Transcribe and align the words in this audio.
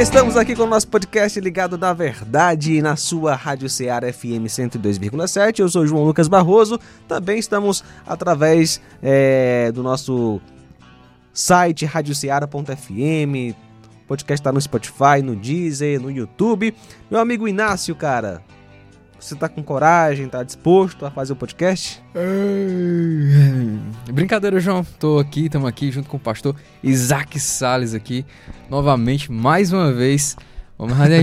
estamos 0.00 0.36
aqui 0.36 0.54
com 0.54 0.62
o 0.62 0.66
nosso 0.66 0.86
podcast 0.86 1.40
ligado 1.40 1.76
na 1.76 1.92
verdade 1.92 2.80
na 2.80 2.94
sua 2.94 3.34
Rádio 3.34 3.68
Ceará 3.68 4.12
FM 4.12 4.46
102,7. 4.46 5.58
Eu 5.58 5.68
sou 5.68 5.84
João 5.84 6.04
Lucas 6.04 6.28
Barroso. 6.28 6.78
Também 7.08 7.36
estamos 7.36 7.82
através 8.06 8.80
é, 9.02 9.72
do 9.72 9.82
nosso 9.82 10.40
site 11.32 11.84
radioceara.fm. 11.84 13.56
O 14.04 14.06
podcast 14.06 14.40
está 14.40 14.52
no 14.52 14.60
Spotify, 14.60 15.20
no 15.20 15.34
Deezer, 15.34 16.00
no 16.00 16.12
YouTube. 16.12 16.72
Meu 17.10 17.18
amigo 17.18 17.48
Inácio, 17.48 17.96
cara, 17.96 18.40
você 19.18 19.34
tá 19.34 19.48
com 19.48 19.62
coragem, 19.62 20.28
tá 20.28 20.42
disposto 20.42 21.04
a 21.04 21.10
fazer 21.10 21.32
o 21.32 21.36
podcast? 21.36 22.02
Brincadeira, 24.12 24.60
João. 24.60 24.84
Tô 24.98 25.18
aqui, 25.18 25.46
estamos 25.46 25.68
aqui 25.68 25.90
junto 25.90 26.08
com 26.08 26.16
o 26.16 26.20
pastor 26.20 26.54
Isaac 26.82 27.38
Sales 27.40 27.94
aqui, 27.94 28.24
novamente, 28.70 29.30
mais 29.30 29.72
uma 29.72 29.92
vez. 29.92 30.36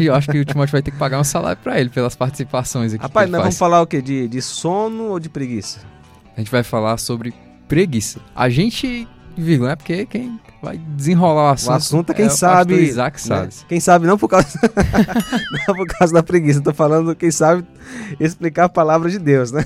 Eu 0.02 0.14
acho 0.14 0.30
que 0.30 0.40
o 0.40 0.46
Timóteo 0.46 0.74
vai 0.74 0.82
ter 0.82 0.92
que 0.92 0.98
pagar 0.98 1.20
um 1.20 1.24
salário 1.24 1.62
para 1.62 1.80
ele 1.80 1.90
pelas 1.90 2.16
participações 2.16 2.94
aqui. 2.94 3.02
Rapaz, 3.02 3.30
nós 3.30 3.42
vamos 3.42 3.58
falar 3.58 3.82
o 3.82 3.88
quê? 3.88 4.02
De, 4.02 4.28
de 4.28 4.42
sono 4.42 5.06
ou 5.06 5.20
de 5.20 5.30
preguiça? 5.30 5.80
A 6.36 6.42
gente 6.42 6.52
vai 6.52 6.64
falar 6.64 6.98
sobre 6.98 7.34
preguiça. 7.66 8.20
A 8.36 8.50
gente 8.50 9.08
vírgula, 9.42 9.70
né? 9.70 9.76
Porque 9.76 10.06
quem 10.06 10.40
vai 10.62 10.78
desenrolar 10.78 11.44
o 11.44 11.54
assunto, 11.54 11.70
o 11.70 11.74
assunto 11.74 12.12
é 12.12 12.16
quem 12.16 12.26
é 12.26 12.30
sabe. 12.30 12.76
Isaac 12.76 13.22
sabe. 13.22 13.48
Né? 13.48 13.64
Quem 13.68 13.80
sabe 13.80 14.08
não 14.08 14.18
por 14.18 14.28
causa 14.28 14.48
não 15.68 15.76
por 15.76 15.88
causa 15.88 16.14
da 16.14 16.24
preguiça, 16.24 16.62
tô 16.62 16.74
falando 16.74 17.16
quem 17.16 17.32
sabe 17.32 17.66
explicar 18.20 18.66
a 18.66 18.70
palavra 18.70 19.10
de 19.10 19.20
Deus, 19.20 19.52
né? 19.52 19.64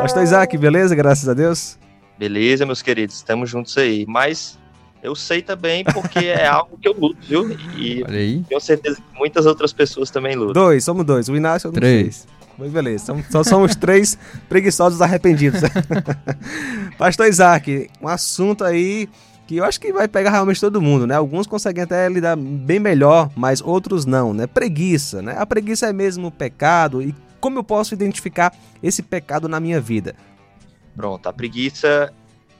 Pastor 0.00 0.22
Isaac, 0.22 0.56
beleza? 0.58 0.94
Graças 0.94 1.28
a 1.28 1.34
Deus. 1.34 1.78
Beleza, 2.18 2.66
meus 2.66 2.82
queridos, 2.82 3.16
estamos 3.16 3.48
juntos 3.48 3.76
aí. 3.78 4.04
Mas 4.06 4.58
eu 5.02 5.14
sei 5.14 5.40
também 5.40 5.84
porque 5.84 6.26
é 6.26 6.44
algo 6.48 6.78
que 6.78 6.88
eu 6.88 6.92
luto, 6.92 7.18
viu? 7.26 7.50
E 7.78 8.04
tenho 8.48 8.60
certeza 8.60 8.96
que 8.96 9.18
muitas 9.18 9.46
outras 9.46 9.72
pessoas 9.72 10.10
também 10.10 10.36
lutam. 10.36 10.52
Dois, 10.52 10.84
somos 10.84 11.04
dois. 11.04 11.28
O 11.28 11.36
Inácio 11.36 11.68
eu 11.68 11.72
não 11.72 11.80
Três. 11.80 12.26
Mas 12.60 12.70
beleza, 12.70 13.16
só 13.30 13.42
somos 13.42 13.74
três 13.74 14.18
preguiçosos 14.46 15.00
arrependidos. 15.00 15.62
Pastor 16.98 17.26
Isaac, 17.26 17.88
um 18.02 18.06
assunto 18.06 18.64
aí 18.64 19.08
que 19.46 19.56
eu 19.56 19.64
acho 19.64 19.80
que 19.80 19.90
vai 19.94 20.06
pegar 20.06 20.30
realmente 20.30 20.60
todo 20.60 20.80
mundo, 20.80 21.06
né? 21.06 21.14
Alguns 21.14 21.46
conseguem 21.46 21.84
até 21.84 22.06
lidar 22.06 22.36
bem 22.36 22.78
melhor, 22.78 23.30
mas 23.34 23.62
outros 23.62 24.04
não, 24.04 24.34
né? 24.34 24.46
Preguiça, 24.46 25.22
né? 25.22 25.36
A 25.38 25.46
preguiça 25.46 25.86
é 25.86 25.92
mesmo 25.92 26.30
pecado 26.30 27.00
e 27.00 27.14
como 27.40 27.58
eu 27.58 27.64
posso 27.64 27.94
identificar 27.94 28.54
esse 28.82 29.02
pecado 29.02 29.48
na 29.48 29.58
minha 29.58 29.80
vida? 29.80 30.14
Pronto, 30.94 31.26
a 31.26 31.32
preguiça 31.32 32.12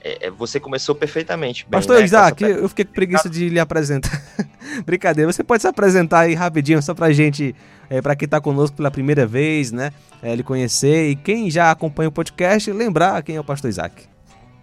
é, 0.03 0.27
é, 0.27 0.31
você 0.31 0.59
começou 0.59 0.95
perfeitamente 0.95 1.63
bem. 1.63 1.71
Pastor 1.71 1.99
né? 1.99 2.05
Isaac, 2.05 2.43
eu 2.43 2.67
fiquei 2.67 2.85
com 2.85 2.93
preguiça 2.93 3.29
de 3.29 3.49
lhe 3.49 3.59
apresentar. 3.59 4.21
Brincadeira, 4.85 5.31
você 5.31 5.43
pode 5.43 5.61
se 5.61 5.67
apresentar 5.67 6.21
aí 6.21 6.33
rapidinho, 6.33 6.81
só 6.81 6.93
pra 6.93 7.11
gente, 7.11 7.55
é, 7.89 8.01
pra 8.01 8.15
quem 8.15 8.27
tá 8.27 8.41
conosco 8.41 8.75
pela 8.75 8.89
primeira 8.89 9.25
vez, 9.25 9.71
né? 9.71 9.91
É, 10.21 10.35
lhe 10.35 10.43
conhecer 10.43 11.09
e 11.09 11.15
quem 11.15 11.49
já 11.51 11.71
acompanha 11.71 12.09
o 12.09 12.11
podcast, 12.11 12.71
lembrar 12.71 13.21
quem 13.21 13.35
é 13.35 13.39
o 13.39 13.43
Pastor 13.43 13.69
Isaac. 13.69 14.07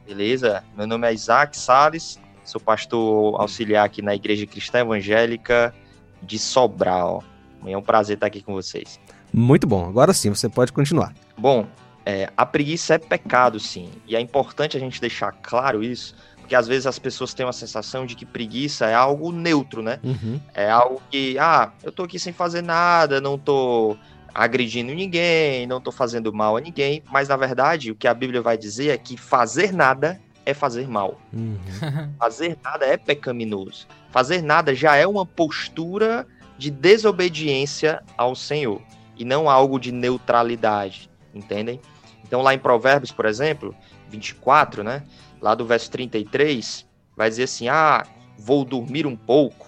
Beleza, 0.07 0.65
meu 0.77 0.87
nome 0.87 1.07
é 1.07 1.13
Isaac 1.13 1.57
Salles, 1.57 2.19
sou 2.45 2.61
pastor 2.61 3.41
auxiliar 3.41 3.85
aqui 3.85 4.01
na 4.01 4.15
Igreja 4.15 4.47
Cristã 4.47 4.81
Evangélica 4.81 5.75
de 6.23 6.39
Sobral. 6.39 7.23
É 7.67 7.77
um 7.77 7.83
prazer 7.83 8.15
estar 8.15 8.27
aqui 8.27 8.43
com 8.43 8.55
vocês. 8.55 8.99
Muito 9.33 9.67
bom, 9.67 9.87
agora 9.87 10.13
sim, 10.13 10.31
você 10.31 10.49
pode 10.49 10.73
continuar. 10.73 11.13
Bom, 11.37 11.67
é, 12.09 12.31
a 12.35 12.47
preguiça 12.47 12.95
é 12.95 12.99
pecado, 12.99 13.61
sim. 13.61 13.91
E 14.07 14.17
é 14.17 14.21
importante 14.21 14.79
a 14.79 14.81
gente 14.81 14.99
deixar 14.99 15.31
claro 15.31 15.85
isso, 15.85 16.15
porque 16.39 16.55
às 16.55 16.67
vezes 16.67 16.87
as 16.87 16.99
pessoas 16.99 17.35
têm 17.35 17.45
uma 17.45 17.53
sensação 17.53 18.07
de 18.07 18.15
que 18.15 18.25
preguiça 18.25 18.87
é 18.87 18.95
algo 18.95 19.31
neutro, 19.31 19.83
né? 19.83 20.01
Uhum. 20.03 20.41
É 20.55 20.71
algo 20.71 21.03
que, 21.11 21.39
ah, 21.39 21.71
eu 21.83 21.93
tô 21.93 22.05
aqui 22.05 22.19
sem 22.19 22.33
fazer 22.33 22.63
nada, 22.63 23.21
não 23.21 23.37
tô 23.37 23.95
agredindo 24.35 24.95
ninguém, 24.95 25.67
não 25.67 25.83
tô 25.83 25.93
fazendo 25.93 26.33
mal 26.33 26.57
a 26.57 26.63
ninguém, 26.63 27.03
mas 27.13 27.29
na 27.29 27.37
verdade 27.37 27.91
o 27.91 27.95
que 27.95 28.09
a 28.09 28.15
Bíblia 28.15 28.41
vai 28.41 28.57
dizer 28.57 28.89
é 28.89 28.97
que 28.97 29.19
fazer 29.19 29.71
nada 29.71 30.19
é 30.47 30.55
fazer 30.55 30.89
mal. 30.89 31.21
Uhum. 31.31 31.59
fazer 32.19 32.57
nada 32.65 32.87
é 32.87 32.97
pecaminoso. 32.97 33.87
Fazer 34.11 34.41
nada 34.41 34.75
já 34.75 34.97
é 34.97 35.07
uma 35.07 35.27
postura 35.27 36.27
de 36.57 36.71
desobediência 36.71 38.03
ao 38.17 38.35
Senhor 38.35 38.81
e 39.15 39.27
não 39.27 39.51
algo 39.51 39.79
de 39.79 39.93
neutralidade, 39.93 41.11
entendem? 41.35 41.79
Então, 42.29 42.43
lá 42.43 42.55
em 42.55 42.59
Provérbios, 42.59 43.11
por 43.11 43.25
exemplo, 43.25 43.75
24, 44.11 44.85
né? 44.85 45.03
Lá 45.41 45.55
do 45.55 45.65
verso 45.65 45.91
33, 45.91 46.87
vai 47.17 47.31
dizer 47.31 47.45
assim: 47.45 47.69
Ah, 47.69 48.07
vou 48.39 48.67
dormir 48.67 49.07
um 49.07 49.17
pouco, 49.17 49.67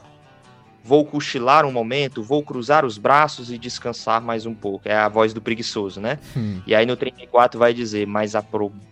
vou 0.85 1.07
cochilar 1.07 1.65
um 1.65 1.73
momento, 1.73 2.23
vou 2.23 2.43
cruzar 2.43 2.85
os 2.85 2.99
braços 2.99 3.51
e 3.51 3.57
descansar 3.57 4.21
mais 4.21 4.45
um 4.45 4.55
pouco. 4.55 4.87
É 4.87 4.95
a 4.95 5.09
voz 5.09 5.33
do 5.33 5.41
preguiçoso, 5.41 6.03
né? 6.03 6.19
Hum. 6.37 6.61
E 6.67 6.75
aí 6.75 6.85
no 6.85 6.97
34 6.97 7.59
vai 7.59 7.73
dizer: 7.73 8.07
Mas 8.07 8.35
a 8.35 8.45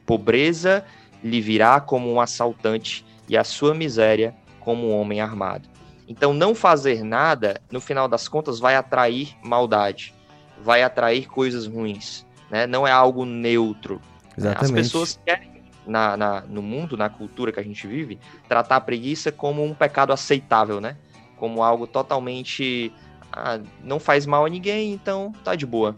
pobreza 0.06 0.82
lhe 1.22 1.40
virá 1.40 1.78
como 1.78 2.10
um 2.10 2.20
assaltante 2.20 3.04
e 3.28 3.36
a 3.36 3.44
sua 3.44 3.74
miséria 3.74 4.34
como 4.60 4.88
um 4.88 4.98
homem 4.98 5.20
armado. 5.20 5.68
Então, 6.08 6.32
não 6.32 6.54
fazer 6.54 7.04
nada, 7.04 7.60
no 7.70 7.82
final 7.82 8.08
das 8.08 8.28
contas, 8.28 8.58
vai 8.58 8.74
atrair 8.76 9.36
maldade, 9.42 10.14
vai 10.62 10.82
atrair 10.82 11.28
coisas 11.28 11.66
ruins 11.66 12.26
né? 12.50 12.66
Não 12.66 12.86
é 12.86 12.92
algo 12.92 13.24
neutro. 13.24 14.00
Exatamente. 14.36 14.64
As 14.64 14.70
pessoas 14.70 15.20
querem, 15.24 15.62
na, 15.86 16.16
na, 16.16 16.40
no 16.42 16.62
mundo, 16.62 16.96
na 16.96 17.08
cultura 17.08 17.50
que 17.50 17.60
a 17.60 17.62
gente 17.62 17.86
vive, 17.86 18.18
tratar 18.48 18.76
a 18.76 18.80
preguiça 18.80 19.32
como 19.32 19.64
um 19.64 19.74
pecado 19.74 20.12
aceitável, 20.12 20.80
né? 20.80 20.96
Como 21.36 21.62
algo 21.62 21.86
totalmente. 21.86 22.92
Ah, 23.32 23.60
não 23.82 24.00
faz 24.00 24.26
mal 24.26 24.46
a 24.46 24.48
ninguém, 24.48 24.92
então 24.92 25.32
tá 25.44 25.54
de 25.54 25.66
boa. 25.66 25.96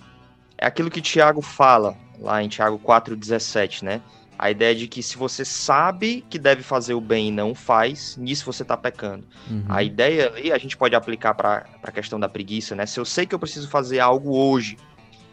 É 0.58 0.66
aquilo 0.66 0.90
que 0.90 1.00
Tiago 1.00 1.40
fala 1.40 1.96
lá 2.18 2.42
em 2.42 2.48
Tiago 2.48 2.78
4,17, 2.78 3.82
né? 3.82 4.00
A 4.38 4.50
ideia 4.50 4.74
de 4.74 4.88
que 4.88 5.02
se 5.02 5.18
você 5.18 5.44
sabe 5.44 6.24
que 6.30 6.38
deve 6.38 6.62
fazer 6.62 6.94
o 6.94 7.00
bem 7.00 7.28
e 7.28 7.30
não 7.30 7.54
faz, 7.54 8.16
nisso 8.16 8.46
você 8.46 8.62
está 8.62 8.74
pecando. 8.74 9.26
Uhum. 9.50 9.64
A 9.68 9.82
ideia 9.82 10.28
ali 10.28 10.50
a 10.50 10.56
gente 10.56 10.76
pode 10.76 10.94
aplicar 10.94 11.34
para 11.34 11.66
a 11.82 11.92
questão 11.92 12.18
da 12.18 12.28
preguiça, 12.28 12.74
né? 12.74 12.86
Se 12.86 12.98
eu 12.98 13.04
sei 13.04 13.26
que 13.26 13.34
eu 13.34 13.38
preciso 13.38 13.68
fazer 13.68 14.00
algo 14.00 14.34
hoje, 14.34 14.78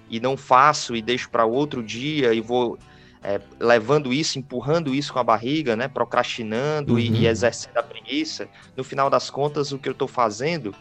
e 0.09 0.19
não 0.19 0.37
faço 0.37 0.95
e 0.95 1.01
deixo 1.01 1.29
para 1.29 1.45
outro 1.45 1.83
dia 1.83 2.33
e 2.33 2.41
vou 2.41 2.77
é, 3.23 3.41
levando 3.59 4.13
isso, 4.13 4.39
empurrando 4.39 4.93
isso 4.93 5.11
com 5.11 5.19
a 5.19 5.23
barriga, 5.23 5.75
né, 5.75 5.87
procrastinando 5.87 6.93
uhum. 6.93 6.99
e, 6.99 7.09
e, 7.09 7.27
exercendo 7.27 7.77
a 7.77 7.83
preguiça, 7.83 8.47
no 8.75 8.83
final 8.83 9.09
das 9.09 9.29
contas 9.29 9.71
o 9.71 9.77
que 9.77 9.89
eu 9.89 9.93
estou 9.93 10.07
fazendo 10.07 10.73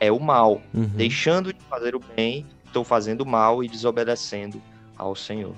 é 0.00 0.10
o 0.10 0.20
mal. 0.20 0.60
Uhum. 0.72 0.90
Deixando 0.94 1.52
de 1.52 1.60
fazer 1.68 1.94
o 1.94 2.00
bem, 2.14 2.44
estou 2.66 2.84
fazendo 2.84 3.22
o 3.22 3.26
mal 3.26 3.62
e 3.62 3.68
desobedecendo 3.68 4.60
ao 4.98 5.14
Senhor. 5.14 5.54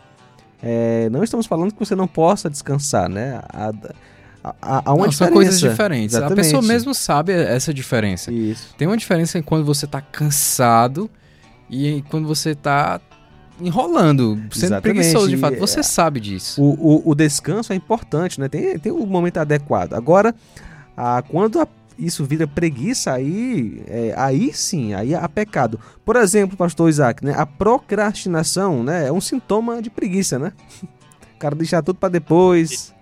É, 0.63 1.09
não 1.11 1.23
estamos 1.23 1.47
falando 1.47 1.73
que 1.73 1.79
você 1.79 1.95
não 1.95 2.07
possa 2.07 2.49
descansar, 2.49 3.09
né? 3.09 3.41
A, 3.49 3.73
a, 4.63 4.91
a 4.91 4.95
uma 4.95 5.07
não, 5.07 5.13
São 5.13 5.31
coisas 5.31 5.59
diferentes. 5.59 6.15
Exatamente. 6.15 6.41
A 6.41 6.43
pessoa 6.45 6.63
mesmo 6.63 6.95
sabe 6.95 7.33
essa 7.33 7.75
diferença. 7.75 8.33
Isso. 8.33 8.75
Tem 8.77 8.87
uma 8.87 8.97
diferença 8.97 9.39
em 9.39 9.43
quando 9.43 9.65
você 9.65 9.85
está 9.85 10.01
cansado 10.01 11.11
e 11.69 12.03
quando 12.09 12.27
você 12.27 12.51
está 12.51 13.01
enrolando, 13.61 14.37
sendo 14.51 14.67
Exatamente. 14.67 14.83
preguiçoso 14.83 15.29
de 15.29 15.37
fato. 15.37 15.59
Você 15.59 15.81
é, 15.81 15.83
sabe 15.83 16.21
disso. 16.21 16.63
O, 16.63 16.75
o, 16.75 17.11
o, 17.11 17.15
descanso 17.15 17.73
é 17.73 17.77
importante, 17.77 18.41
né? 18.41 18.49
Tem, 18.49 18.79
tem 18.79 18.93
o 18.93 19.07
momento 19.07 19.39
adequado. 19.39 19.95
Agora, 19.95 20.35
a, 20.97 21.23
quando 21.23 21.61
a, 21.61 21.69
isso 21.99 22.25
vira 22.25 22.47
preguiça, 22.47 23.13
aí, 23.13 23.83
é, 23.87 24.15
aí 24.17 24.53
sim, 24.53 24.95
aí 24.95 25.15
há 25.15 25.29
pecado. 25.29 25.81
Por 26.05 26.17
exemplo, 26.17 26.57
pastor 26.57 26.89
Isaac, 26.89 27.25
né? 27.25 27.35
A 27.37 27.47
procrastinação 27.47 28.83
né, 28.83 29.09
é 29.09 29.13
um 29.13 29.21
sintoma 29.21 29.81
de 29.81 29.91
preguiça, 29.91 30.39
né? 30.39 30.53
O 31.35 31.39
cara 31.39 31.55
deixar 31.55 31.83
tudo 31.83 31.99
para 31.99 32.09
depois. 32.09 32.95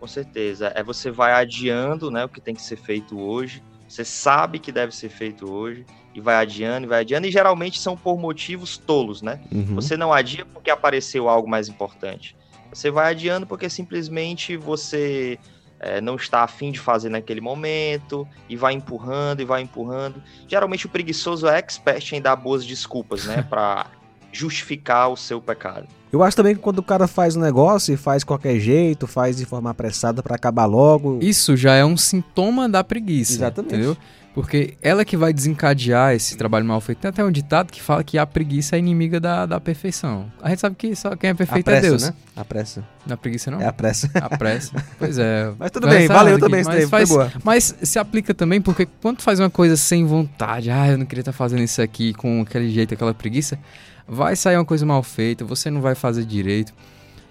Com 0.00 0.06
certeza. 0.06 0.72
É 0.74 0.82
você 0.82 1.10
vai 1.10 1.32
adiando 1.32 2.10
né, 2.10 2.24
o 2.24 2.28
que 2.28 2.40
tem 2.40 2.54
que 2.54 2.62
ser 2.62 2.76
feito 2.76 3.18
hoje. 3.18 3.62
Você 3.88 4.04
sabe 4.04 4.58
que 4.58 4.72
deve 4.72 4.94
ser 4.94 5.08
feito 5.08 5.50
hoje 5.50 5.84
e 6.16 6.20
vai 6.20 6.36
adiando 6.36 6.86
e 6.86 6.88
vai 6.88 7.00
adiando, 7.00 7.26
e 7.26 7.30
geralmente 7.30 7.78
são 7.78 7.94
por 7.94 8.18
motivos 8.18 8.78
tolos, 8.78 9.20
né? 9.20 9.38
Uhum. 9.52 9.74
Você 9.74 9.98
não 9.98 10.14
adia 10.14 10.46
porque 10.46 10.70
apareceu 10.70 11.28
algo 11.28 11.46
mais 11.46 11.68
importante. 11.68 12.34
Você 12.72 12.90
vai 12.90 13.10
adiando 13.10 13.46
porque 13.46 13.68
simplesmente 13.68 14.56
você 14.56 15.38
é, 15.78 16.00
não 16.00 16.16
está 16.16 16.42
afim 16.42 16.72
de 16.72 16.80
fazer 16.80 17.10
naquele 17.10 17.42
momento, 17.42 18.26
e 18.48 18.56
vai 18.56 18.72
empurrando 18.72 19.42
e 19.42 19.44
vai 19.44 19.60
empurrando. 19.60 20.22
Geralmente 20.48 20.86
o 20.86 20.88
preguiçoso 20.88 21.46
é 21.46 21.58
expert 21.58 22.12
em 22.12 22.20
dar 22.22 22.34
boas 22.34 22.64
desculpas, 22.64 23.26
né? 23.26 23.42
Para 23.50 23.86
justificar 24.32 25.10
o 25.10 25.16
seu 25.18 25.38
pecado. 25.38 25.86
Eu 26.12 26.22
acho 26.22 26.36
também 26.36 26.54
que 26.54 26.60
quando 26.60 26.78
o 26.78 26.82
cara 26.82 27.06
faz 27.06 27.36
um 27.36 27.40
negócio 27.40 27.92
e 27.92 27.96
faz 27.96 28.22
qualquer 28.22 28.58
jeito, 28.58 29.06
faz 29.06 29.36
de 29.36 29.44
forma 29.44 29.70
apressada 29.70 30.22
para 30.22 30.36
acabar 30.36 30.64
logo. 30.66 31.18
Isso 31.20 31.56
já 31.56 31.74
é 31.74 31.84
um 31.84 31.96
sintoma 31.96 32.68
da 32.68 32.84
preguiça. 32.84 33.32
Exatamente. 33.32 33.74
Entendeu? 33.74 33.96
Porque 34.36 34.76
ela 34.82 35.02
que 35.02 35.16
vai 35.16 35.32
desencadear 35.32 36.14
esse 36.14 36.36
trabalho 36.36 36.62
mal 36.66 36.78
feito. 36.78 36.98
Tem 36.98 37.08
até 37.08 37.24
um 37.24 37.30
ditado 37.30 37.72
que 37.72 37.80
fala 37.80 38.04
que 38.04 38.18
a 38.18 38.26
preguiça 38.26 38.76
é 38.76 38.78
inimiga 38.78 39.18
da, 39.18 39.46
da 39.46 39.58
perfeição. 39.58 40.30
A 40.42 40.50
gente 40.50 40.60
sabe 40.60 40.76
que 40.76 40.94
só 40.94 41.16
quem 41.16 41.30
é 41.30 41.34
perfeito 41.34 41.66
a 41.66 41.70
pressa, 41.70 41.86
é 41.86 41.88
Deus. 41.88 42.02
Né? 42.02 42.14
A 42.36 42.44
pressa. 42.44 42.84
Na 43.06 43.16
preguiça 43.16 43.50
não? 43.50 43.62
É 43.62 43.66
a 43.66 43.72
pressa. 43.72 44.10
A 44.14 44.28
pressa. 44.36 44.72
Pois 44.98 45.16
é. 45.16 45.50
Mas 45.58 45.70
tudo 45.70 45.88
bem, 45.88 46.06
valeu 46.06 46.38
também, 46.38 46.62
mas, 46.62 46.86
faz, 46.90 47.08
boa. 47.08 47.32
mas 47.42 47.74
se 47.82 47.98
aplica 47.98 48.34
também 48.34 48.60
porque 48.60 48.86
quando 49.00 49.16
tu 49.16 49.22
faz 49.22 49.40
uma 49.40 49.48
coisa 49.48 49.74
sem 49.74 50.04
vontade, 50.04 50.70
ah, 50.70 50.86
eu 50.86 50.98
não 50.98 51.06
queria 51.06 51.22
estar 51.22 51.32
fazendo 51.32 51.62
isso 51.62 51.80
aqui 51.80 52.12
com 52.12 52.42
aquele 52.42 52.70
jeito, 52.70 52.92
aquela 52.92 53.14
preguiça, 53.14 53.58
vai 54.06 54.36
sair 54.36 54.56
uma 54.56 54.64
coisa 54.64 54.86
mal 54.86 55.02
feita, 55.02 55.44
você 55.44 55.70
não 55.70 55.80
vai 55.80 55.94
fazer 55.96 56.24
direito. 56.24 56.72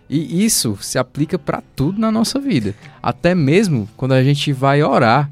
E 0.10 0.44
isso 0.46 0.78
se 0.82 0.98
aplica 0.98 1.40
para 1.40 1.64
tudo 1.76 2.00
na 2.00 2.12
nossa 2.12 2.40
vida. 2.40 2.76
Até 3.02 3.34
mesmo 3.34 3.90
quando 3.98 4.12
a 4.12 4.24
gente 4.24 4.52
vai 4.54 4.84
orar, 4.84 5.30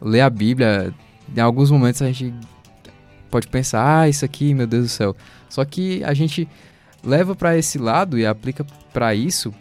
ler 0.00 0.22
a 0.22 0.30
Bíblia, 0.30 0.92
em 1.34 1.40
alguns 1.40 1.70
momentos 1.70 2.02
a 2.02 2.06
gente 2.06 2.34
pode 3.30 3.46
pensar, 3.48 4.00
ah, 4.00 4.08
isso 4.08 4.24
aqui, 4.24 4.54
meu 4.54 4.66
Deus 4.66 4.84
do 4.84 4.88
céu. 4.88 5.16
Só 5.48 5.64
que 5.64 6.02
a 6.04 6.14
gente 6.14 6.48
leva 7.04 7.36
para 7.36 7.56
esse 7.56 7.78
lado 7.78 8.18
e 8.18 8.26
aplica 8.26 8.64
para 8.92 9.14
isso. 9.14 9.54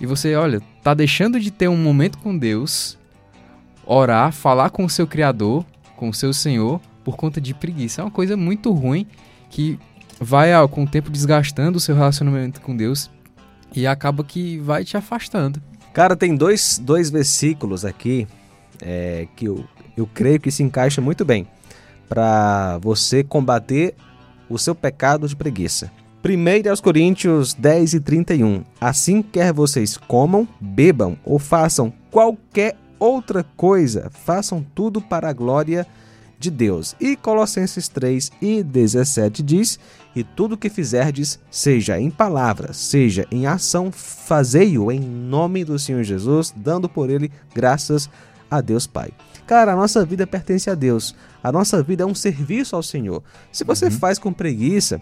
E 0.00 0.06
você, 0.06 0.34
olha, 0.34 0.60
tá 0.82 0.94
deixando 0.94 1.40
de 1.40 1.50
ter 1.50 1.68
um 1.68 1.76
momento 1.76 2.18
com 2.18 2.36
Deus, 2.36 2.98
orar, 3.86 4.32
falar 4.32 4.70
com 4.70 4.84
o 4.84 4.90
seu 4.90 5.06
Criador, 5.06 5.64
com 5.96 6.08
o 6.08 6.14
seu 6.14 6.32
Senhor, 6.32 6.80
por 7.02 7.16
conta 7.16 7.40
de 7.40 7.54
preguiça. 7.54 8.02
É 8.02 8.04
uma 8.04 8.10
coisa 8.10 8.36
muito 8.36 8.70
ruim 8.70 9.06
que 9.50 9.78
vai 10.20 10.50
com 10.68 10.84
o 10.84 10.88
tempo 10.88 11.10
desgastando 11.10 11.78
o 11.78 11.80
seu 11.80 11.94
relacionamento 11.94 12.60
com 12.60 12.76
Deus 12.76 13.10
e 13.74 13.86
acaba 13.86 14.24
que 14.24 14.58
vai 14.58 14.84
te 14.84 14.96
afastando. 14.96 15.60
Cara, 15.92 16.16
tem 16.16 16.36
dois, 16.36 16.80
dois 16.82 17.10
versículos 17.10 17.84
aqui 17.84 18.26
é, 18.80 19.26
que 19.36 19.46
eu 19.46 19.64
eu 19.98 20.06
creio 20.06 20.38
que 20.38 20.50
se 20.50 20.62
encaixa 20.62 21.00
muito 21.00 21.24
bem 21.24 21.46
para 22.08 22.78
você 22.78 23.24
combater 23.24 23.94
o 24.48 24.56
seu 24.56 24.74
pecado 24.74 25.26
de 25.26 25.34
preguiça. 25.34 25.90
1 26.24 26.70
aos 26.70 26.80
Coríntios 26.80 27.52
10 27.54 27.94
e 27.94 28.00
31. 28.00 28.64
Assim 28.80 29.20
quer 29.20 29.52
vocês 29.52 29.96
comam, 29.96 30.46
bebam 30.60 31.16
ou 31.24 31.38
façam 31.38 31.92
qualquer 32.10 32.76
outra 32.98 33.44
coisa, 33.56 34.10
façam 34.10 34.64
tudo 34.74 35.00
para 35.00 35.28
a 35.28 35.32
glória 35.32 35.86
de 36.38 36.50
Deus. 36.50 36.94
E 37.00 37.16
Colossenses 37.16 37.88
3 37.88 38.30
e 38.40 38.62
17 38.62 39.42
diz: 39.42 39.78
E 40.14 40.22
tudo 40.22 40.56
que 40.56 40.70
fizerdes, 40.70 41.38
seja 41.50 41.98
em 42.00 42.10
palavra, 42.10 42.72
seja 42.72 43.26
em 43.30 43.46
ação, 43.46 43.90
fazei-o 43.90 44.92
em 44.92 45.00
nome 45.00 45.64
do 45.64 45.78
Senhor 45.78 46.02
Jesus, 46.02 46.54
dando 46.56 46.88
por 46.88 47.10
ele 47.10 47.30
graças 47.54 48.08
a 48.50 48.60
Deus 48.60 48.86
Pai. 48.86 49.10
Cara, 49.46 49.72
a 49.72 49.76
nossa 49.76 50.04
vida 50.04 50.26
pertence 50.26 50.70
a 50.70 50.74
Deus. 50.74 51.14
A 51.42 51.50
nossa 51.50 51.82
vida 51.82 52.02
é 52.02 52.06
um 52.06 52.14
serviço 52.14 52.76
ao 52.76 52.82
Senhor. 52.82 53.22
Se 53.50 53.64
você 53.64 53.86
uhum. 53.86 53.90
faz 53.90 54.18
com 54.18 54.32
preguiça, 54.32 55.00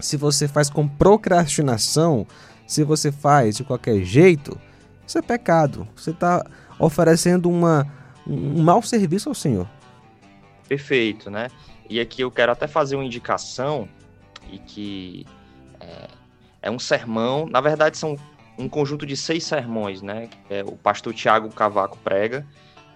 se 0.00 0.16
você 0.16 0.48
faz 0.48 0.70
com 0.70 0.88
procrastinação, 0.88 2.26
se 2.66 2.82
você 2.82 3.12
faz 3.12 3.56
de 3.56 3.64
qualquer 3.64 4.02
jeito, 4.02 4.58
isso 5.06 5.18
é 5.18 5.22
pecado. 5.22 5.86
Você 5.94 6.10
está 6.10 6.44
oferecendo 6.78 7.50
uma, 7.50 7.86
um 8.26 8.62
mau 8.62 8.82
serviço 8.82 9.28
ao 9.28 9.34
Senhor. 9.34 9.68
Perfeito, 10.68 11.30
né? 11.30 11.48
E 11.88 12.00
aqui 12.00 12.22
eu 12.22 12.30
quero 12.30 12.52
até 12.52 12.66
fazer 12.66 12.96
uma 12.96 13.04
indicação 13.04 13.88
e 14.50 14.58
que 14.58 15.26
é, 15.80 16.08
é 16.62 16.70
um 16.70 16.78
sermão, 16.78 17.46
na 17.46 17.60
verdade 17.60 17.98
são 17.98 18.16
um 18.58 18.68
conjunto 18.68 19.04
de 19.04 19.16
seis 19.16 19.44
sermões, 19.44 20.00
né? 20.00 20.28
É, 20.48 20.62
o 20.62 20.76
pastor 20.76 21.12
Tiago 21.12 21.50
Cavaco 21.50 21.98
prega 21.98 22.46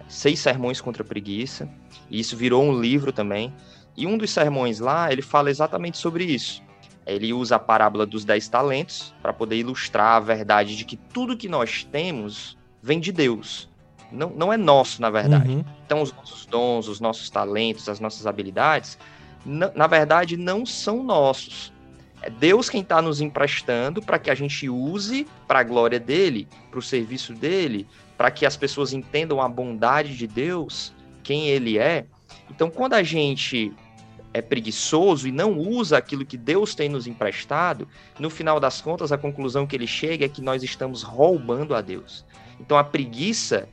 seis 0.09 0.41
sermões 0.41 0.81
contra 0.81 1.03
a 1.03 1.07
preguiça, 1.07 1.69
e 2.11 2.19
isso 2.19 2.37
virou 2.37 2.65
um 2.65 2.81
livro 2.81 3.13
também. 3.13 3.53
E 3.97 4.07
um 4.07 4.17
dos 4.17 4.31
sermões 4.31 4.79
lá, 4.79 5.13
ele 5.13 5.23
fala 5.23 5.51
exatamente 5.51 5.99
sobre 5.99 6.25
isso. 6.25 6.63
Ele 7.05 7.33
usa 7.33 7.57
a 7.57 7.59
parábola 7.59 8.07
dos 8.07 8.25
dez 8.25 8.49
talentos 8.49 9.15
para 9.21 9.33
poder 9.33 9.57
ilustrar 9.57 10.17
a 10.17 10.21
verdade 10.21 10.77
de 10.77 10.85
que 10.85 10.97
tudo 10.97 11.37
que 11.37 11.49
nós 11.49 11.85
temos 11.85 12.57
vem 12.83 13.01
de 13.01 13.11
Deus. 13.11 13.69
Não, 14.11 14.31
não 14.31 14.53
é 14.53 14.57
nosso, 14.57 15.01
na 15.01 15.11
verdade. 15.11 15.51
Uhum. 15.51 15.65
Então, 15.85 16.03
os 16.03 16.13
nossos 16.13 16.47
dons, 16.47 16.89
os 16.89 17.01
nossos 17.01 17.29
talentos, 17.29 17.89
as 17.89 18.01
nossas 18.01 18.27
habilidades, 18.27 18.99
na, 19.45 19.71
na 19.75 19.87
verdade, 19.87 20.37
não 20.37 20.65
são 20.65 21.03
nossos. 21.03 21.73
É 22.23 22.31
Deus 22.31 22.69
quem 22.69 22.81
está 22.81 23.01
nos 23.01 23.21
emprestando 23.21 24.03
para 24.03 24.19
que 24.19 24.31
a 24.31 24.35
gente 24.35 24.69
use 24.69 25.27
para 25.47 25.61
a 25.61 25.63
glória 25.63 26.01
dele, 26.01 26.49
para 26.71 26.79
o 26.79 26.83
serviço 26.83 27.33
dele, 27.33 27.87
para 28.17 28.31
que 28.31 28.45
as 28.45 28.57
pessoas 28.57 28.93
entendam 28.93 29.41
a 29.41 29.49
bondade 29.49 30.17
de 30.17 30.27
Deus, 30.27 30.93
quem 31.23 31.49
Ele 31.49 31.79
é. 31.79 32.07
Então, 32.51 32.71
quando 32.71 32.95
a 32.95 33.03
gente 33.03 33.73
é 34.33 34.43
preguiçoso 34.43 35.29
e 35.29 35.33
não 35.33 35.59
usa 35.59 35.97
aquilo 35.97 36.25
que 36.25 36.37
Deus 36.37 36.75
tem 36.75 36.89
nos 36.89 37.07
emprestado, 37.07 37.89
no 38.19 38.29
final 38.29 38.61
das 38.61 38.81
contas, 38.81 39.13
a 39.13 39.19
conclusão 39.19 39.67
que 39.67 39.75
ele 39.75 39.87
chega 39.87 40.25
é 40.25 40.29
que 40.29 40.43
nós 40.43 40.63
estamos 40.63 41.03
roubando 41.03 41.75
a 41.75 41.81
Deus. 41.81 42.25
Então, 42.61 42.77
a 42.77 42.85
preguiça 42.85 43.69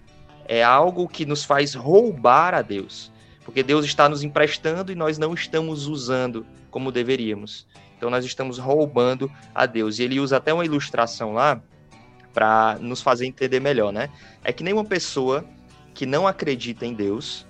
é 0.47 0.63
algo 0.63 1.07
que 1.07 1.25
nos 1.25 1.43
faz 1.43 1.73
roubar 1.73 2.53
a 2.53 2.61
Deus, 2.61 3.11
porque 3.43 3.63
Deus 3.63 3.85
está 3.85 4.07
nos 4.07 4.23
emprestando 4.23 4.91
e 4.91 4.95
nós 4.95 5.17
não 5.17 5.33
estamos 5.33 5.87
usando 5.87 6.45
como 6.69 6.91
deveríamos. 6.91 7.67
Então, 7.97 8.09
nós 8.09 8.25
estamos 8.25 8.57
roubando 8.57 9.31
a 9.53 9.65
Deus. 9.65 9.99
E 9.99 10.03
ele 10.03 10.19
usa 10.19 10.37
até 10.37 10.53
uma 10.53 10.65
ilustração 10.65 11.33
lá 11.33 11.61
para 12.33 12.77
nos 12.81 13.01
fazer 13.01 13.25
entender 13.25 13.61
melhor, 13.61 13.93
né? 13.93 14.09
É 14.43 14.51
que 14.51 14.63
nem 14.63 14.73
uma 14.73 14.83
pessoa 14.83 15.45
que 15.93 16.05
não 16.05 16.27
acredita 16.27 16.85
em 16.85 16.93
Deus, 16.93 17.47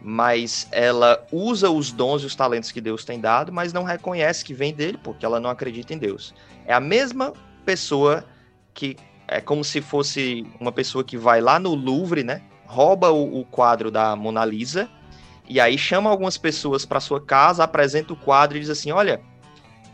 mas 0.00 0.68
ela 0.70 1.26
usa 1.32 1.68
os 1.68 1.90
dons 1.90 2.22
e 2.22 2.26
os 2.26 2.36
talentos 2.36 2.70
que 2.70 2.80
Deus 2.80 3.04
tem 3.04 3.20
dado, 3.20 3.52
mas 3.52 3.72
não 3.72 3.82
reconhece 3.82 4.44
que 4.44 4.54
vem 4.54 4.72
dele 4.72 4.98
porque 5.02 5.26
ela 5.26 5.40
não 5.40 5.50
acredita 5.50 5.92
em 5.92 5.98
Deus. 5.98 6.32
É 6.64 6.72
a 6.72 6.80
mesma 6.80 7.32
pessoa 7.64 8.24
que 8.72 8.96
é 9.28 9.40
como 9.40 9.62
se 9.62 9.80
fosse 9.80 10.46
uma 10.58 10.72
pessoa 10.72 11.04
que 11.04 11.16
vai 11.16 11.40
lá 11.40 11.58
no 11.58 11.74
Louvre, 11.74 12.24
né? 12.24 12.42
Rouba 12.66 13.10
o, 13.10 13.40
o 13.40 13.44
quadro 13.44 13.90
da 13.90 14.16
Mona 14.16 14.44
Lisa 14.44 14.88
e 15.48 15.60
aí 15.60 15.78
chama 15.78 16.10
algumas 16.10 16.36
pessoas 16.36 16.84
para 16.84 17.00
sua 17.00 17.20
casa, 17.20 17.64
apresenta 17.64 18.12
o 18.12 18.16
quadro 18.16 18.56
e 18.56 18.60
diz 18.60 18.70
assim: 18.70 18.90
"Olha, 18.90 19.20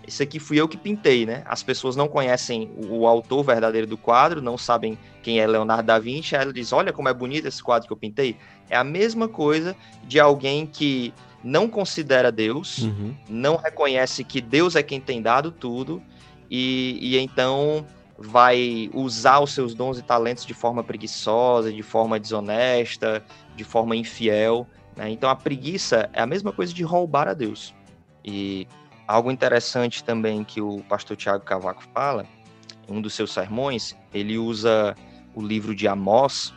esse 0.07 0.23
aqui 0.23 0.39
fui 0.39 0.61
eu 0.61 0.69
que 0.69 0.77
pintei, 0.77 1.25
né? 1.25 1.43
As 1.47 1.63
pessoas 1.63 1.97
não 1.97 2.09
conhecem 2.09 2.71
o, 2.89 3.07
autor 3.07 3.43
verdadeiro 3.43 3.87
do 3.87 3.97
quadro, 3.97 4.43
não 4.43 4.59
sabem 4.59 4.99
quem 5.23 5.41
é 5.41 5.47
Leonardo 5.47 5.85
da 5.85 5.99
Vinci. 5.99 6.37
Aí 6.37 6.43
ela 6.43 6.53
diz: 6.53 6.73
Olha 6.73 6.93
como 6.93 7.09
é 7.09 7.15
bonito 7.15 7.49
esse 7.49 7.63
quadro 7.63 7.87
que 7.87 7.93
eu 7.93 7.97
pintei. 7.97 8.37
É 8.69 8.77
a 8.77 8.85
mesma 8.85 9.29
coisa 9.29 9.75
de 10.05 10.21
alguém 10.21 10.67
que 10.67 11.13
não 11.43 11.69
considera 11.69 12.33
Deus, 12.33 12.79
uhum. 12.79 13.15
não 13.29 13.57
reconhece 13.57 14.25
que 14.25 14.41
Deus 14.41 14.77
é 14.77 14.83
quem 14.83 15.01
tem 15.01 15.21
dado 15.21 15.51
tudo, 15.51 16.03
e, 16.51 16.99
e 17.01 17.19
então 17.19 17.87
vai 18.17 18.91
usar 18.93 19.41
os 19.41 19.53
seus 19.53 19.75
dons 19.75 19.99
e 19.99 20.03
talentos 20.03 20.47
de 20.47 20.55
forma 20.55 20.85
preguiçosa, 20.85 21.73
de 21.73 21.83
forma 21.83 22.19
desonesta, 22.19 23.25
de 23.57 23.65
forma 23.65 23.97
infiel. 23.97 24.67
Né? 24.97 25.11
Então 25.11 25.29
a 25.29 25.37
preguiça 25.37 26.09
é 26.13 26.23
a 26.23 26.27
mesma 26.27 26.53
coisa 26.53 26.73
de 26.73 26.83
roubar 26.83 27.29
a 27.29 27.35
Deus. 27.35 27.75
E 28.25 28.67
Algo 29.07 29.31
interessante 29.31 30.03
também 30.03 30.43
que 30.43 30.63
o 30.63 30.83
pastor 30.89 31.17
Tiago 31.17 31.45
Cavaco 31.45 31.85
fala, 31.93 32.27
em 32.89 32.97
um 32.97 33.03
dos 33.03 33.13
seus 33.13 33.33
sermões, 33.33 33.95
ele 34.15 34.39
usa 34.39 34.97
o 35.35 35.43
livro 35.43 35.75
de 35.75 35.87
Amós, 35.87 36.55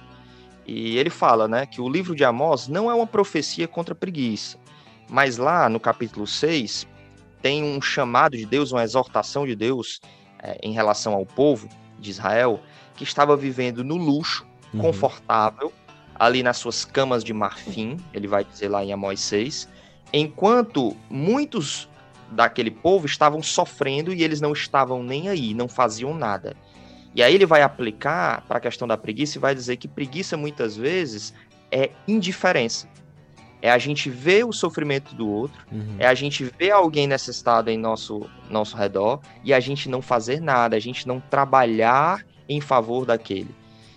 e 0.65 0.98
ele 0.98 1.10
fala 1.10 1.48
né, 1.48 1.65
que 1.65 1.81
o 1.81 1.89
livro 1.89 2.15
de 2.15 2.24
Amós 2.24 2.67
não 2.70 2.89
é 2.89 2.93
uma 2.93 3.08
profecia 3.08 3.67
contra 3.67 3.93
a 3.93 3.98
preguiça, 3.98 4.58
mas 5.10 5.38
lá 5.38 5.67
no 5.67 5.79
capítulo 5.79 6.25
6 6.25 6.88
tem 7.41 7.63
um 7.63 7.81
chamado 7.81 8.38
de 8.38 8.46
Deus, 8.46 8.72
uma 8.72 8.84
exortação 8.84 9.46
de 9.46 9.55
Deus 9.55 10.00
é, 10.41 10.58
em 10.62 10.72
relação 10.72 11.13
ao 11.13 11.25
povo 11.25 11.67
de 12.00 12.10
Israel 12.10 12.60
que 12.96 13.03
estava 13.03 13.36
vivendo 13.36 13.84
no 13.84 13.96
luxo, 13.96 14.46
uhum. 14.74 14.82
confortável, 14.82 15.72
ali 16.15 16.41
nas 16.41 16.58
suas 16.58 16.84
camas 16.84 17.24
de 17.24 17.34
marfim, 17.34 17.98
ele 18.13 18.27
vai 18.27 18.44
dizer 18.44 18.70
lá 18.70 18.84
em 18.84 18.91
Amós 18.91 19.20
6, 19.20 19.70
enquanto 20.12 20.96
muitos 21.10 21.88
daquele 22.32 22.72
povo 22.72 23.06
estavam 23.06 23.41
sofrendo 23.41 24.13
e 24.13 24.24
eles 24.24 24.41
não 24.41 24.51
estavam 24.51 25.03
nem 25.03 25.29
aí, 25.29 25.53
não 25.53 25.67
faziam 25.67 26.13
nada. 26.13 26.56
E 27.15 27.24
aí 27.24 27.34
ele 27.34 27.46
vai 27.46 27.62
aplicar 27.62 28.41
para 28.48 28.58
a 28.58 28.62
questão 28.62 28.88
da 28.88 28.98
preguiça 28.98 29.38
e 29.38 29.41
vai 29.41 29.56
dizer 29.56 29.77
que 29.77 29.88
preguiça 29.88 30.36
muitas 30.36 30.75
vezes 30.75 31.34
é 31.72 31.91
indiferença. 32.08 32.88
É 33.61 33.71
a 33.71 33.77
gente 33.77 34.09
ver 34.09 34.45
o 34.45 34.53
sofrimento 34.53 35.15
do 35.15 35.27
outro, 35.27 35.65
uhum. 35.71 35.95
é 35.97 36.07
a 36.07 36.13
gente 36.13 36.43
ver 36.59 36.71
alguém 36.71 37.07
necessitado 37.07 37.69
em 37.69 37.77
nosso, 37.77 38.29
nosso 38.49 38.77
redor 38.77 39.19
e 39.43 39.53
a 39.53 39.59
gente 39.59 39.89
não 39.89 40.01
fazer 40.01 40.39
nada, 40.39 40.75
a 40.75 40.79
gente 40.79 41.07
não 41.07 41.19
trabalhar 41.19 42.23
em 42.47 42.61
favor 42.61 43.05
daquele. 43.05 43.53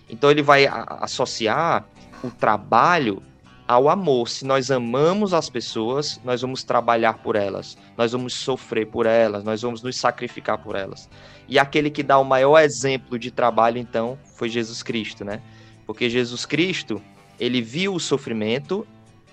Então 0.09 0.29
ele 0.31 0.41
vai 0.41 0.67
associar 0.67 1.85
o 2.23 2.29
trabalho 2.29 3.21
ao 3.67 3.87
amor. 3.87 4.27
Se 4.27 4.45
nós 4.45 4.69
amamos 4.69 5.33
as 5.33 5.49
pessoas, 5.49 6.19
nós 6.25 6.41
vamos 6.41 6.63
trabalhar 6.63 7.19
por 7.19 7.37
elas, 7.37 7.77
nós 7.97 8.11
vamos 8.11 8.33
sofrer 8.33 8.87
por 8.87 9.05
elas, 9.05 9.43
nós 9.43 9.61
vamos 9.61 9.81
nos 9.81 9.95
sacrificar 9.95 10.57
por 10.57 10.75
elas. 10.75 11.09
E 11.47 11.57
aquele 11.57 11.89
que 11.89 12.03
dá 12.03 12.17
o 12.17 12.25
maior 12.25 12.59
exemplo 12.59 13.17
de 13.17 13.31
trabalho, 13.31 13.77
então, 13.77 14.17
foi 14.35 14.49
Jesus 14.49 14.83
Cristo, 14.83 15.23
né? 15.23 15.41
Porque 15.85 16.09
Jesus 16.09 16.45
Cristo, 16.45 17.01
ele 17.39 17.61
viu 17.61 17.93
o 17.93 17.99
sofrimento 17.99 18.85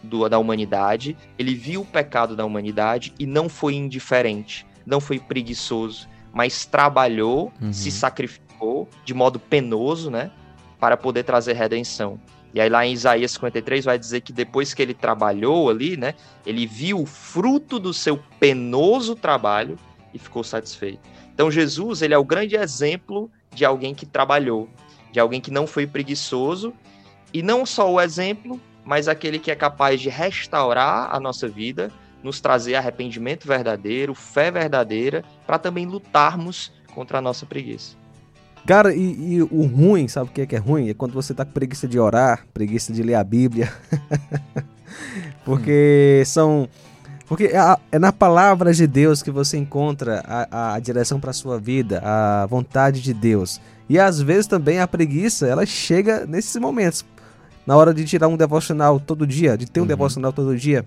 do, 0.03 0.29
da 0.29 0.39
humanidade, 0.39 1.17
ele 1.39 1.55
viu 1.55 1.83
o 1.83 1.87
pecado 1.87 2.37
da 2.37 2.45
humanidade 2.45 3.13
e 3.19 3.27
não 3.27 3.49
foi 3.49 3.75
indiferente, 3.75 4.67
não 4.87 5.01
foi 5.01 5.19
preguiçoso, 5.19 6.09
mas 6.33 6.65
trabalhou, 6.65 7.53
uhum. 7.61 7.73
se 7.73 7.91
sacrificou 7.91 8.89
de 9.05 9.15
modo 9.15 9.39
penoso, 9.39 10.11
né? 10.11 10.31
Para 10.79 10.97
poder 10.97 11.25
trazer 11.25 11.55
redenção. 11.55 12.21
E 12.55 12.61
aí 12.61 12.69
lá 12.69 12.87
em 12.87 12.93
Isaías 12.93 13.33
53 13.33 13.85
vai 13.85 13.99
dizer 13.99 14.21
que 14.21 14.33
depois 14.33 14.73
que 14.73 14.81
ele 14.81 14.95
trabalhou 14.95 15.69
ali, 15.69 15.97
né, 15.97 16.15
ele 16.47 16.67
viu 16.67 17.03
o 17.03 17.07
fruto 17.07 17.79
do 17.79 17.93
seu 17.93 18.19
penoso 18.41 19.15
trabalho 19.15 19.79
e 20.15 20.19
ficou 20.19 20.43
satisfeito. 20.43 21.01
Então 21.35 21.51
Jesus, 21.51 22.03
ele 22.03 22.15
é 22.15 22.19
o 22.19 22.25
grande 22.25 22.57
exemplo 22.57 23.31
de 23.53 23.65
alguém 23.65 23.95
que 23.95 24.07
trabalhou, 24.07 24.69
de 25.13 25.21
alguém 25.21 25.41
que 25.41 25.51
não 25.51 25.67
foi 25.67 25.87
preguiçoso, 25.87 26.73
e 27.33 27.43
não 27.43 27.67
só 27.67 27.93
o 27.93 28.01
exemplo, 28.01 28.61
mas 28.89 29.07
aquele 29.07 29.39
que 29.39 29.51
é 29.51 29.55
capaz 29.55 30.01
de 30.01 30.09
restaurar 30.09 31.15
a 31.15 31.21
nossa 31.21 31.47
vida, 31.47 31.91
nos 32.23 32.41
trazer 32.41 32.75
arrependimento 32.75 33.47
verdadeiro, 33.47 34.15
fé 34.15 34.51
verdadeira, 34.51 35.23
para 35.47 35.59
também 35.59 35.85
lutarmos 35.85 36.73
contra 36.95 37.19
a 37.19 37.21
nossa 37.21 37.45
preguiça. 37.45 37.97
Cara, 38.67 38.95
e, 38.95 39.35
e, 39.35 39.43
o 39.43 39.67
ruim, 39.67 40.09
sabe 40.09 40.31
o 40.31 40.33
que 40.33 40.41
é, 40.41 40.47
que 40.47 40.57
é 40.57 40.59
ruim? 40.59 40.89
É 40.89 40.95
quando 40.95 41.13
você 41.13 41.35
tá 41.35 41.45
com 41.45 41.53
preguiça 41.53 41.87
de 41.87 41.99
orar, 41.99 42.47
preguiça 42.55 42.91
de 42.91 43.03
ler 43.03 43.17
a 43.17 43.23
Bíblia. 43.23 43.71
Porque 45.45 46.23
são. 46.25 46.67
Porque 47.27 47.45
é, 47.45 47.77
é, 47.93 47.99
na 47.99 48.11
palavra 48.11 48.73
de 48.73 48.87
Deus 48.87 49.23
que 49.23 49.31
você 49.31 49.59
encontra 49.59 50.23
a, 50.27 50.77
a 50.77 50.81
direção 50.81 51.21
para 51.21 51.35
sua 51.35 51.61
vida, 51.61 52.01
a 52.03 52.47
vontade 52.47 53.03
de 53.03 53.13
Deus. 53.13 53.61
E 53.87 53.99
às 53.99 54.19
vezes 54.19 54.47
também 54.47 54.81
a 54.81 54.89
preguiça, 54.89 55.47
ela 55.47 55.67
chega 55.67 56.25
nesses 56.25 56.57
momentos. 56.57 57.05
Na 57.69 57.77
hora 57.77 57.93
de 57.93 58.03
tirar 58.07 58.29
um 58.29 58.37
devocional 58.39 58.99
todo 58.99 59.27
dia, 59.27 59.55
de 59.55 59.67
ter 59.67 59.81
um 59.81 59.83
uhum. 59.83 59.89
devocional 59.89 60.33
todo 60.33 60.57
dia, 60.57 60.87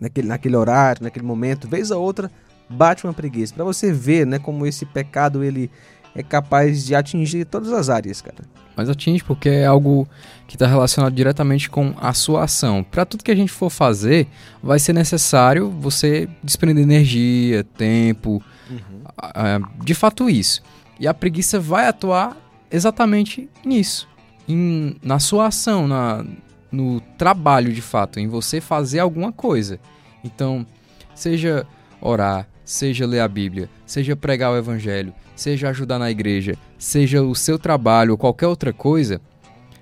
naquele, 0.00 0.26
naquele 0.26 0.56
horário, 0.56 1.04
naquele 1.04 1.24
momento, 1.24 1.68
vez 1.68 1.92
a 1.92 1.96
outra, 1.96 2.28
bate 2.68 3.04
uma 3.04 3.12
preguiça. 3.12 3.54
Para 3.54 3.62
você 3.62 3.92
ver, 3.92 4.26
né, 4.26 4.36
como 4.40 4.66
esse 4.66 4.84
pecado 4.84 5.44
ele 5.44 5.70
é 6.12 6.20
capaz 6.20 6.84
de 6.84 6.96
atingir 6.96 7.44
todas 7.44 7.72
as 7.72 7.88
áreas, 7.88 8.20
cara. 8.20 8.38
Mas 8.76 8.88
atinge 8.88 9.22
porque 9.22 9.48
é 9.48 9.64
algo 9.64 10.08
que 10.48 10.56
está 10.56 10.66
relacionado 10.66 11.14
diretamente 11.14 11.70
com 11.70 11.94
a 12.00 12.12
sua 12.12 12.42
ação. 12.42 12.82
Para 12.82 13.06
tudo 13.06 13.22
que 13.22 13.30
a 13.30 13.36
gente 13.36 13.52
for 13.52 13.70
fazer, 13.70 14.26
vai 14.60 14.80
ser 14.80 14.94
necessário 14.94 15.70
você 15.70 16.28
desprender 16.42 16.82
energia, 16.82 17.62
tempo, 17.78 18.42
uhum. 18.68 19.62
de 19.84 19.94
fato 19.94 20.28
isso. 20.28 20.64
E 20.98 21.06
a 21.06 21.14
preguiça 21.14 21.60
vai 21.60 21.86
atuar 21.86 22.36
exatamente 22.72 23.48
nisso, 23.64 24.08
em, 24.48 24.96
na 25.02 25.18
sua 25.18 25.46
ação, 25.46 25.86
na, 25.86 26.24
no 26.70 27.00
trabalho 27.18 27.72
de 27.72 27.82
fato, 27.82 28.18
em 28.18 28.28
você 28.28 28.60
fazer 28.60 28.98
alguma 28.98 29.32
coisa. 29.32 29.78
Então, 30.24 30.66
seja 31.14 31.66
orar, 32.00 32.48
seja 32.64 33.06
ler 33.06 33.20
a 33.20 33.28
Bíblia, 33.28 33.68
seja 33.86 34.16
pregar 34.16 34.52
o 34.52 34.56
Evangelho, 34.56 35.12
seja 35.34 35.68
ajudar 35.70 35.98
na 35.98 36.10
igreja, 36.10 36.54
seja 36.78 37.22
o 37.22 37.34
seu 37.34 37.58
trabalho 37.58 38.12
ou 38.12 38.18
qualquer 38.18 38.46
outra 38.46 38.72
coisa, 38.72 39.20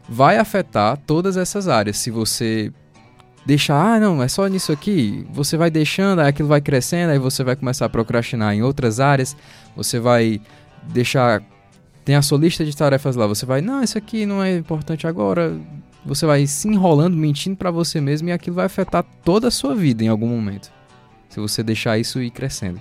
vai 0.09 0.39
afetar 0.39 0.97
todas 1.07 1.37
essas 1.37 1.69
áreas. 1.69 1.97
Se 1.99 2.11
você 2.11 2.73
deixar, 3.45 3.95
ah, 3.95 4.01
não, 4.01 4.23
é 4.23 4.29
só 4.29 4.47
nisso 4.47 4.73
aqui, 4.73 5.27
você 5.33 5.57
vai 5.57 5.71
deixando, 5.71 6.21
aí 6.21 6.29
aquilo 6.29 6.49
vai 6.49 6.61
crescendo, 6.61 7.11
aí 7.11 7.19
você 7.19 7.43
vai 7.45 7.57
começar 7.57 7.87
a 7.87 7.89
procrastinar 7.89 8.55
em 8.55 8.63
outras 8.63 9.01
áreas, 9.01 9.37
você 9.77 9.99
vai 9.99 10.41
deixar. 10.83 11.43
Tem 12.05 12.15
a 12.15 12.23
sua 12.23 12.39
lista 12.39 12.65
de 12.65 12.77
tarefas 12.77 13.15
lá, 13.17 13.27
você 13.27 13.45
vai, 13.45 13.61
não, 13.61 13.83
isso 13.83 13.99
aqui 13.99 14.25
não 14.27 14.43
é 14.43 14.57
importante 14.57 15.07
agora. 15.07 15.57
Você 16.05 16.25
vai 16.25 16.47
se 16.47 16.67
enrolando, 16.67 17.17
mentindo 17.17 17.57
para 17.57 17.71
você 17.71 18.01
mesmo 18.01 18.29
e 18.29 18.33
aquilo 18.33 18.57
vai 18.57 18.67
afetar 18.67 19.05
toda 19.23 19.49
a 19.49 19.51
sua 19.51 19.75
vida 19.75 20.03
em 20.03 20.09
algum 20.09 20.29
momento. 20.29 20.73
Se 21.29 21.39
você 21.39 21.63
deixar 21.63 21.99
isso 21.99 22.23
ir 22.23 22.31
crescendo. 22.31 22.81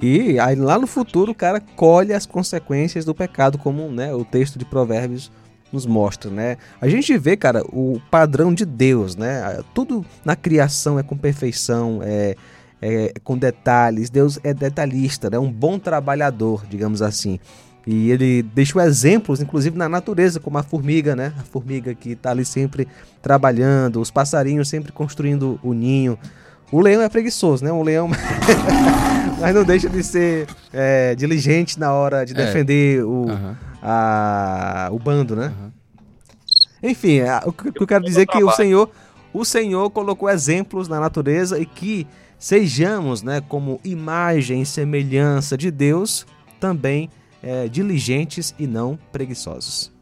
E 0.00 0.38
aí 0.38 0.54
lá 0.54 0.78
no 0.78 0.86
futuro 0.86 1.32
o 1.32 1.34
cara 1.34 1.60
colhe 1.60 2.12
as 2.12 2.26
consequências 2.26 3.04
do 3.04 3.14
pecado, 3.14 3.58
como 3.58 3.88
né, 3.88 4.14
o 4.14 4.24
texto 4.24 4.58
de 4.58 4.64
Provérbios 4.64 5.30
nos 5.72 5.86
mostra, 5.86 6.30
né? 6.30 6.56
A 6.80 6.88
gente 6.88 7.16
vê, 7.18 7.36
cara, 7.36 7.62
o 7.64 8.00
padrão 8.10 8.54
de 8.54 8.64
Deus, 8.64 9.16
né? 9.16 9.60
Tudo 9.74 10.04
na 10.24 10.34
criação 10.34 10.98
é 10.98 11.02
com 11.02 11.16
perfeição, 11.16 12.00
é, 12.02 12.36
é 12.80 13.12
com 13.22 13.36
detalhes. 13.36 14.08
Deus 14.08 14.38
é 14.42 14.54
detalhista, 14.54 15.28
né? 15.28 15.38
Um 15.38 15.52
bom 15.52 15.78
trabalhador, 15.78 16.64
digamos 16.68 17.02
assim. 17.02 17.38
E 17.90 18.10
ele 18.10 18.42
deixou 18.42 18.82
exemplos, 18.82 19.40
inclusive 19.40 19.74
na 19.78 19.88
natureza, 19.88 20.38
como 20.38 20.58
a 20.58 20.62
formiga, 20.62 21.16
né? 21.16 21.32
A 21.38 21.42
formiga 21.42 21.94
que 21.94 22.10
está 22.10 22.32
ali 22.32 22.44
sempre 22.44 22.86
trabalhando, 23.22 23.98
os 23.98 24.10
passarinhos 24.10 24.68
sempre 24.68 24.92
construindo 24.92 25.58
o 25.62 25.72
ninho. 25.72 26.18
O 26.70 26.82
leão 26.82 27.00
é 27.00 27.08
preguiçoso, 27.08 27.64
né? 27.64 27.72
O 27.72 27.82
leão. 27.82 28.10
Mas 29.40 29.54
não 29.54 29.64
deixa 29.64 29.88
de 29.88 30.02
ser 30.02 30.46
é, 30.70 31.14
diligente 31.14 31.80
na 31.80 31.90
hora 31.90 32.26
de 32.26 32.34
é. 32.34 32.36
defender 32.36 33.02
o, 33.06 33.24
a, 33.82 34.90
o 34.92 34.98
bando, 34.98 35.34
né? 35.34 35.50
Enfim, 36.82 37.20
é, 37.20 37.40
o 37.46 37.52
que 37.52 37.72
eu 37.74 37.86
quero 37.86 38.04
dizer 38.04 38.20
é 38.20 38.26
que 38.26 38.44
o 38.44 38.50
Senhor, 38.50 38.90
o 39.32 39.46
Senhor 39.46 39.88
colocou 39.88 40.28
exemplos 40.28 40.88
na 40.88 41.00
natureza 41.00 41.58
e 41.58 41.64
que 41.64 42.06
sejamos, 42.38 43.22
né, 43.22 43.40
como 43.48 43.80
imagem 43.82 44.60
e 44.60 44.66
semelhança 44.66 45.56
de 45.56 45.70
Deus, 45.70 46.26
também 46.60 47.08
é, 47.42 47.68
diligentes 47.68 48.54
e 48.58 48.66
não 48.66 48.98
preguiçosos. 49.12 49.92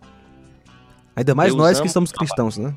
Ainda 1.14 1.34
mais 1.34 1.54
Deus 1.54 1.58
nós 1.58 1.80
que 1.80 1.88
somos 1.88 2.12
cristãos, 2.12 2.58
né? 2.58 2.74